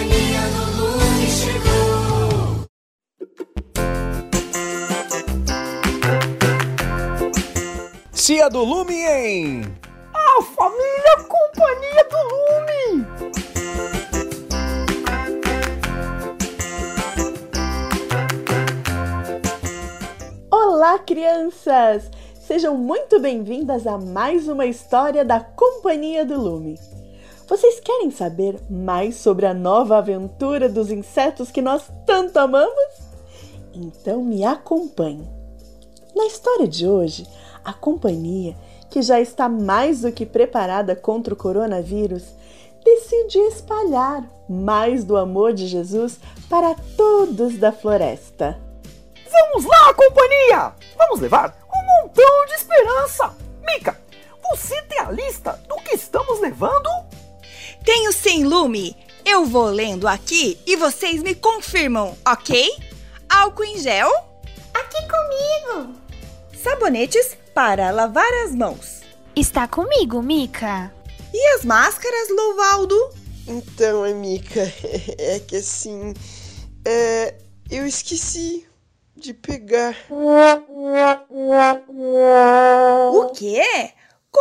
[0.00, 2.64] companhia do Lume chegou.
[8.12, 9.62] Cia do Lume em
[10.14, 13.06] A família Companhia do Lume!
[20.50, 22.10] Olá, crianças!
[22.40, 26.78] Sejam muito bem-vindas a mais uma história da Companhia do Lume.
[27.50, 32.94] Vocês querem saber mais sobre a nova aventura dos insetos que nós tanto amamos?
[33.74, 35.28] Então me acompanhe.
[36.14, 37.26] Na história de hoje,
[37.64, 38.56] a companhia,
[38.88, 42.22] que já está mais do que preparada contra o coronavírus,
[42.84, 48.60] decide espalhar mais do amor de Jesus para todos da floresta.
[49.28, 50.72] Vamos lá, companhia!
[50.96, 53.34] Vamos levar um montão de esperança!
[53.66, 53.98] Mica,
[54.48, 57.09] você tem a lista do que estamos levando?
[57.84, 58.96] Tenho sim, Lume.
[59.24, 62.70] Eu vou lendo aqui e vocês me confirmam, ok?
[63.28, 64.10] Álcool em gel.
[64.74, 65.94] Aqui comigo.
[66.62, 69.00] Sabonetes para lavar as mãos.
[69.34, 70.92] Está comigo, Mica.
[71.32, 72.96] E as máscaras, Louvaldo?
[73.46, 74.62] Então, amiga,
[75.18, 76.14] é que assim.
[76.84, 77.34] É,
[77.70, 78.66] eu esqueci
[79.16, 79.94] de pegar.
[83.12, 83.92] O quê?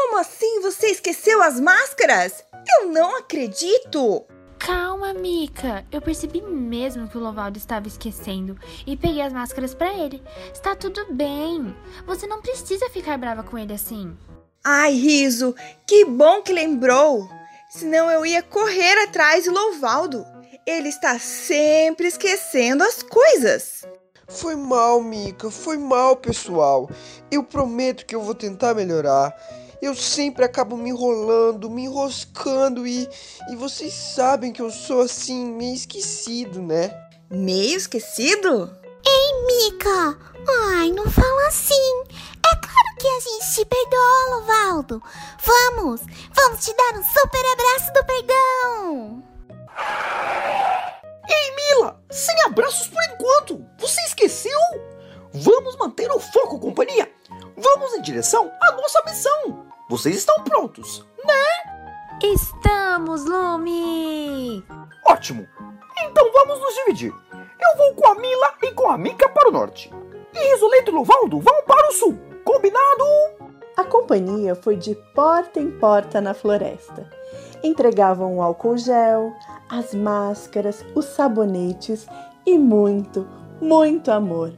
[0.00, 2.44] Como assim você esqueceu as máscaras?
[2.78, 4.24] Eu não acredito!
[4.56, 5.84] Calma, Mica.
[5.90, 10.22] Eu percebi mesmo que o Lovaldo estava esquecendo e peguei as máscaras para ele.
[10.54, 11.76] Está tudo bem.
[12.06, 14.16] Você não precisa ficar brava com ele assim.
[14.64, 15.52] Ai, Riso,
[15.84, 17.28] que bom que lembrou!
[17.68, 20.24] Senão eu ia correr atrás de Louvaldo.
[20.64, 23.84] Ele está sempre esquecendo as coisas.
[24.28, 26.88] Foi mal, Mica, foi mal, pessoal.
[27.32, 29.34] Eu prometo que eu vou tentar melhorar.
[29.80, 33.08] Eu sempre acabo me enrolando, me enroscando e,
[33.50, 36.90] e vocês sabem que eu sou assim, meio esquecido, né?
[37.30, 38.76] Meio esquecido?
[39.48, 40.18] Mica,
[40.76, 42.04] ai, não fala assim.
[42.44, 45.02] É claro que a gente te perdoa, Lovaldo.
[45.42, 46.02] Vamos,
[46.34, 49.22] vamos te dar um super abraço do perdão.
[51.28, 53.66] Ei, Mila, sem abraços por enquanto!
[53.78, 54.58] Você esqueceu?
[55.32, 57.10] Vamos manter o foco, companhia!
[57.56, 59.67] Vamos em direção à nossa missão!
[59.88, 62.18] Vocês estão prontos, né?
[62.22, 64.62] Estamos, Lume!
[65.06, 65.48] Ótimo!
[66.04, 67.10] Então vamos nos dividir.
[67.32, 69.90] Eu vou com a Mila e com a Mica para o norte.
[70.34, 72.18] E Risolento e Lovaldo vão para o sul.
[72.44, 73.04] Combinado?
[73.78, 77.08] A companhia foi de porta em porta na floresta.
[77.62, 79.32] Entregavam o álcool gel,
[79.70, 82.06] as máscaras, os sabonetes
[82.44, 83.26] e muito,
[83.58, 84.52] muito amor.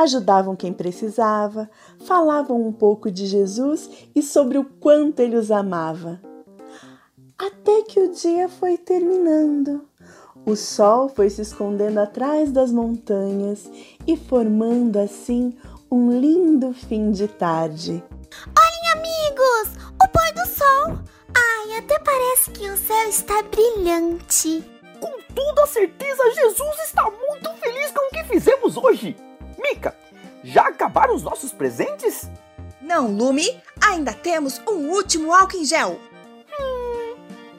[0.00, 1.68] Ajudavam quem precisava,
[2.06, 6.18] falavam um pouco de Jesus e sobre o quanto ele os amava.
[7.36, 9.86] Até que o dia foi terminando.
[10.46, 13.70] O sol foi se escondendo atrás das montanhas
[14.06, 15.54] e formando assim
[15.92, 18.02] um lindo fim de tarde.
[18.58, 20.98] Olhem, amigos, o pôr do sol.
[21.36, 24.64] Ai, até parece que o céu está brilhante.
[24.98, 29.14] Com toda certeza, Jesus está muito feliz com o que fizemos hoje.
[29.60, 29.94] Mica,
[30.42, 32.28] já acabaram os nossos presentes?
[32.80, 36.00] Não, Lume, ainda temos um último álcool em gel.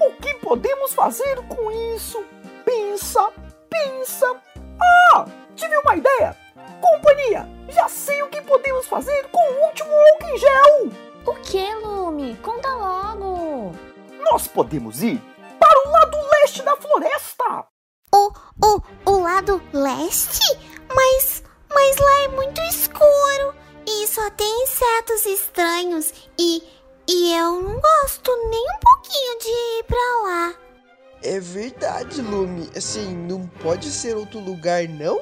[0.00, 2.24] O que podemos fazer com isso?
[2.64, 3.30] Pensa,
[3.70, 4.36] pensa.
[5.14, 6.36] Ah, tive uma ideia.
[6.80, 10.90] Companhia, já sei o que podemos fazer com o último álcool em gel.
[11.24, 12.36] O que, Lume?
[12.42, 13.72] Conta logo!
[14.30, 15.20] Nós podemos ir
[15.60, 17.66] para o lado leste da floresta.
[18.12, 20.58] O, o, o lado leste?
[20.94, 21.31] Mas,
[21.82, 26.62] mas lá é muito escuro e só tem insetos estranhos e,
[27.08, 30.54] e eu não gosto nem um pouquinho de ir pra lá.
[31.24, 32.70] É verdade, Lume.
[32.76, 35.20] Assim, não pode ser outro lugar, não?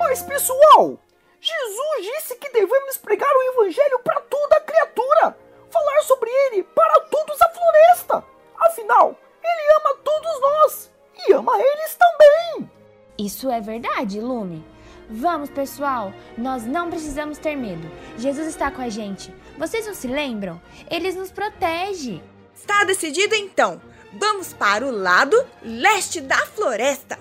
[0.00, 0.98] Mas, pessoal,
[1.40, 5.38] Jesus disse que devemos pregar o evangelho para toda criatura,
[5.70, 8.24] falar sobre ele para todos a floresta.
[8.58, 10.90] Afinal, ele ama todos nós
[11.28, 12.75] e ama eles também.
[13.18, 14.64] Isso é verdade, Lume.
[15.08, 17.88] Vamos, pessoal, nós não precisamos ter medo.
[18.18, 19.32] Jesus está com a gente.
[19.56, 20.60] Vocês não se lembram?
[20.90, 22.20] Ele nos protege.
[22.54, 23.80] Está decidido então.
[24.18, 27.18] Vamos para o lado leste da floresta.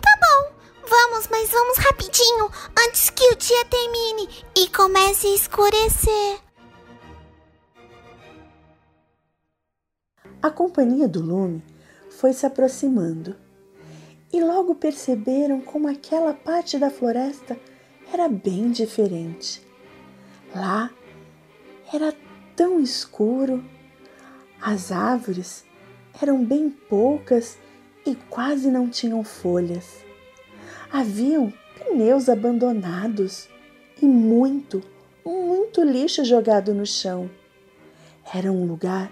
[0.00, 0.52] Tá bom,
[0.88, 2.50] vamos, mas vamos rapidinho
[2.86, 6.38] antes que o dia termine e comece a escurecer.
[10.42, 11.62] A companhia do lume
[12.10, 13.36] foi se aproximando
[14.32, 17.58] e logo perceberam como aquela parte da floresta
[18.12, 19.62] era bem diferente.
[20.54, 20.90] Lá
[21.92, 22.14] era
[22.54, 23.64] tão escuro,
[24.60, 25.64] as árvores
[26.20, 27.58] eram bem poucas
[28.06, 30.04] e quase não tinham folhas.
[30.92, 33.48] Haviam pneus abandonados
[34.00, 34.82] e muito,
[35.24, 37.30] muito lixo jogado no chão.
[38.32, 39.10] Era um lugar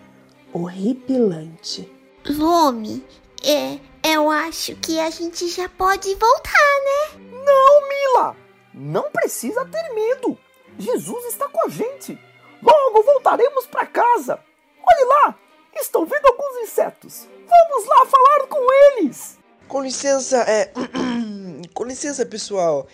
[0.52, 1.90] horripilante.
[2.28, 3.04] Lume,
[3.44, 3.78] é,
[4.08, 7.20] eu acho que a gente já pode voltar, né?
[7.44, 8.36] Não, Mila!
[8.72, 10.38] Não precisa ter medo.
[10.78, 12.18] Jesus está com a gente.
[12.62, 14.42] Logo voltaremos para casa.
[14.82, 15.38] Olhe lá,
[15.76, 17.28] estão vindo alguns insetos.
[17.46, 19.38] Vamos lá falar com eles.
[19.68, 20.72] Com licença, é.
[21.74, 22.86] com licença, pessoal.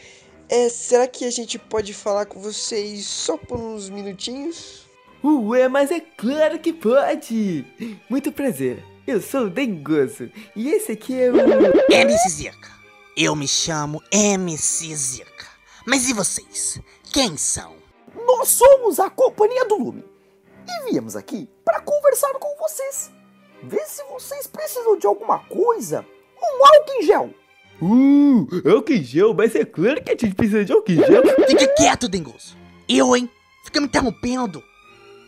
[0.49, 4.83] É, será que a gente pode falar com vocês só por uns minutinhos?
[5.26, 7.64] Ué, mas é claro que pode!
[8.10, 11.36] Muito prazer, eu sou o Dengoso e esse aqui é o.
[11.90, 12.70] MC Zica.
[13.16, 15.46] Eu me chamo MC Zica.
[15.86, 16.78] Mas e vocês?
[17.10, 17.72] Quem são?
[18.14, 20.04] Nós somos a Companhia do Lume
[20.68, 23.10] e viemos aqui para conversar com vocês.
[23.62, 26.04] Ver se vocês precisam de alguma coisa.
[26.36, 27.30] Um álcool em gel.
[27.80, 31.22] Uh, álcool em gel, mas é claro que a gente precisa de álcool em gel.
[31.48, 32.58] Fica quieto, Dengoso.
[32.86, 33.30] Eu, hein?
[33.64, 34.62] Fica me interrompendo.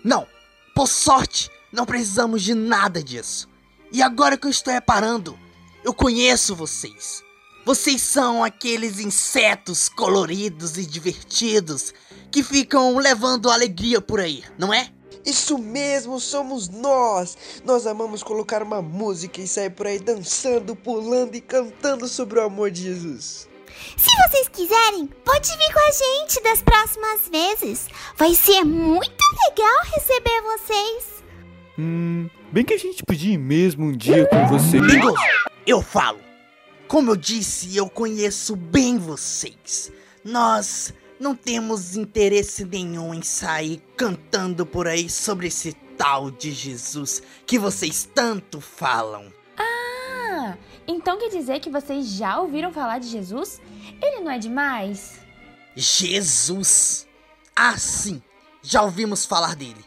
[0.07, 0.25] Não,
[0.73, 3.49] por sorte, não precisamos de nada disso.
[3.91, 5.37] E agora que eu estou reparando,
[5.83, 7.25] eu conheço vocês.
[7.65, 11.93] Vocês são aqueles insetos coloridos e divertidos
[12.31, 14.93] que ficam levando alegria por aí, não é?
[15.25, 17.37] Isso mesmo, somos nós!
[17.65, 22.45] Nós amamos colocar uma música e sair por aí dançando, pulando e cantando sobre o
[22.45, 23.49] amor de Jesus.
[23.97, 27.89] Se vocês quiserem, pode vir com a gente das próximas vezes.
[28.17, 31.25] Vai ser muito legal receber vocês.
[31.79, 34.81] Hum, bem que a gente podia ir mesmo um dia com você.
[34.81, 35.17] Dengoso,
[35.67, 36.21] eu falo.
[36.89, 39.91] Como eu disse, eu conheço bem vocês.
[40.25, 47.23] Nós não temos interesse nenhum em sair cantando por aí sobre esse tal de Jesus
[47.47, 49.33] que vocês tanto falam.
[50.87, 53.61] Então quer dizer que vocês já ouviram falar de Jesus?
[54.01, 55.21] Ele não é demais?
[55.75, 57.07] Jesus!
[57.55, 58.23] Ah, sim,
[58.63, 59.85] já ouvimos falar dele.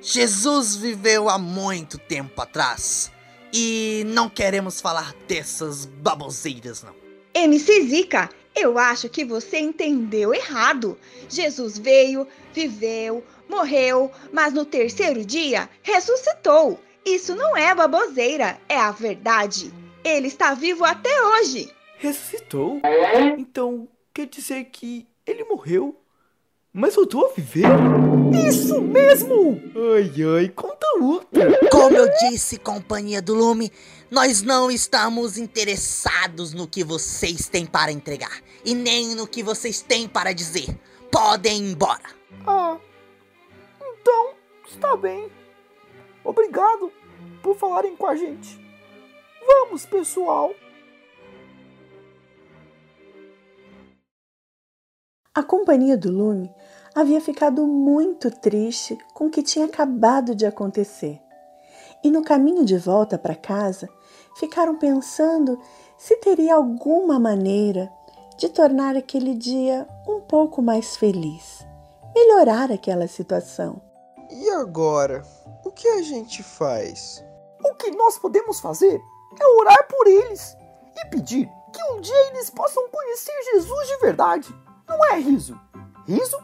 [0.00, 3.10] Jesus viveu há muito tempo atrás.
[3.52, 6.94] E não queremos falar dessas baboseiras, não.
[7.34, 10.98] MC Zica, eu acho que você entendeu errado.
[11.28, 16.80] Jesus veio, viveu, morreu, mas no terceiro dia ressuscitou.
[17.04, 19.72] Isso não é baboseira, é a verdade.
[20.04, 21.72] Ele está vivo até hoje.
[21.98, 22.80] Ressuscitou?
[23.38, 25.96] Então quer dizer que ele morreu,
[26.72, 27.66] mas voltou a viver?
[28.48, 29.60] Isso mesmo!
[29.94, 31.68] Ai, ai, conta outra.
[31.70, 33.70] Como eu disse, companhia do Lume,
[34.10, 39.80] nós não estamos interessados no que vocês têm para entregar e nem no que vocês
[39.80, 40.76] têm para dizer.
[41.10, 42.10] Podem ir embora.
[42.46, 42.78] Ah,
[43.80, 44.34] então
[44.66, 45.30] está bem.
[46.24, 46.90] Obrigado
[47.42, 48.61] por falarem com a gente.
[49.46, 50.52] Vamos, pessoal.
[55.34, 56.52] A companhia do Lume
[56.94, 61.18] havia ficado muito triste com o que tinha acabado de acontecer.
[62.04, 63.88] E no caminho de volta para casa,
[64.36, 65.58] ficaram pensando
[65.96, 67.90] se teria alguma maneira
[68.36, 71.66] de tornar aquele dia um pouco mais feliz,
[72.14, 73.80] melhorar aquela situação.
[74.30, 75.22] E agora?
[75.64, 77.24] O que a gente faz?
[77.64, 79.00] O que nós podemos fazer
[79.40, 80.56] é orar por eles
[80.96, 84.54] e pedir que um dia eles possam conhecer Jesus de verdade.
[84.88, 85.58] Não é, Riso?
[86.06, 86.38] Riso?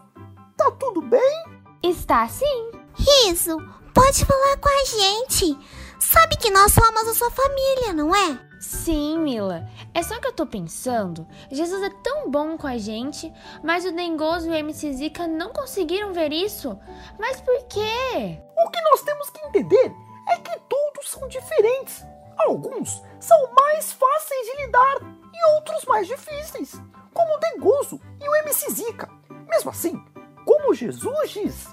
[0.57, 1.45] Tá tudo bem?
[1.83, 2.71] Está sim.
[2.95, 3.59] Riso,
[3.95, 5.59] pode falar com a gente.
[6.01, 8.49] Sabe que nós somos a sua família, não é?
[8.61, 9.69] Sim, Mila.
[9.95, 11.27] É só que eu tô pensando.
[11.51, 15.53] Jesus é tão bom com a gente, mas o Dengoso e o MC Zica não
[15.53, 16.79] conseguiram ver isso.
[17.19, 18.41] Mas por quê?
[18.57, 19.93] O que nós temos que entender
[20.29, 22.05] é que todos são diferentes.
[22.39, 24.97] Alguns são mais fáceis de lidar
[25.35, 26.81] e outros mais difíceis,
[27.13, 29.09] como o Dengoso e o MC Zica.
[29.49, 30.03] Mesmo assim,
[30.45, 31.69] como Jesus diz,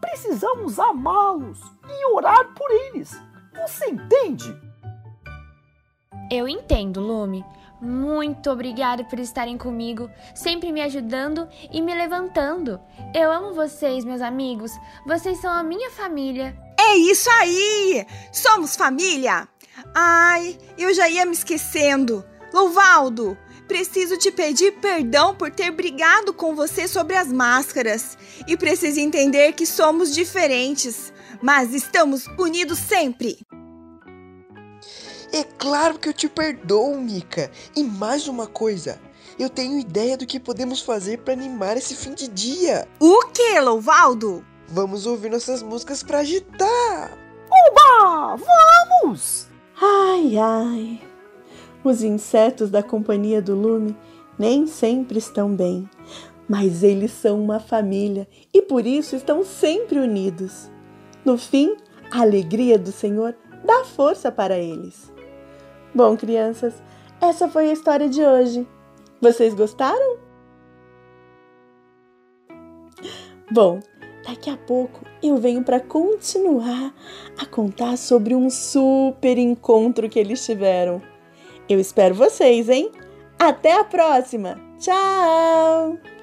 [0.00, 3.10] precisamos amá-los e orar por eles.
[3.54, 4.56] Você entende?
[6.30, 7.44] Eu entendo, Lume.
[7.80, 12.78] Muito obrigada por estarem comigo, sempre me ajudando e me levantando.
[13.14, 14.70] Eu amo vocês, meus amigos.
[15.06, 16.54] Vocês são a minha família.
[16.78, 18.06] É isso aí!
[18.30, 19.48] Somos família!
[19.94, 22.24] Ai, eu já ia me esquecendo.
[22.52, 23.36] Louvaldo,
[23.68, 28.18] preciso te pedir perdão por ter brigado com você sobre as máscaras.
[28.46, 33.38] E preciso entender que somos diferentes, mas estamos unidos sempre.
[35.32, 37.50] É claro que eu te perdoo, Mika.
[37.76, 39.00] E mais uma coisa.
[39.38, 42.88] Eu tenho ideia do que podemos fazer para animar esse fim de dia.
[42.98, 44.44] O que, Louvaldo?
[44.68, 47.16] Vamos ouvir nossas músicas para agitar.
[47.68, 48.36] Oba!
[48.36, 49.49] Vamos!
[49.82, 51.00] Ai, ai.
[51.82, 53.96] Os insetos da companhia do lume
[54.38, 55.88] nem sempre estão bem,
[56.46, 60.70] mas eles são uma família e por isso estão sempre unidos.
[61.24, 61.76] No fim,
[62.12, 63.34] a alegria do Senhor
[63.64, 65.10] dá força para eles.
[65.94, 66.74] Bom, crianças,
[67.18, 68.68] essa foi a história de hoje.
[69.18, 70.18] Vocês gostaram?
[73.50, 73.80] Bom,
[74.30, 76.94] daqui a pouco eu venho para continuar
[77.36, 81.02] a contar sobre um super encontro que eles tiveram.
[81.68, 82.90] Eu espero vocês, hein?
[83.38, 84.58] Até a próxima!
[84.78, 86.19] Tchau!